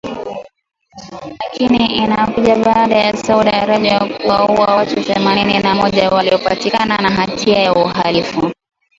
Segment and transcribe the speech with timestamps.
[1.11, 7.73] Lakini inakuja baada ya Saudi Arabia kuwaua watu themanini na moja waliopatikana na hatia ya
[7.73, 8.51] uhalifu